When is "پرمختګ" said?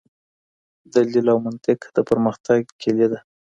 2.09-2.59